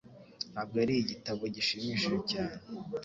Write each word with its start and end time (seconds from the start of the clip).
Ntabwo 0.51 0.75
yari 0.81 0.93
igitabo 0.97 1.41
gishimishije 1.55 2.17
cyane. 2.31 2.61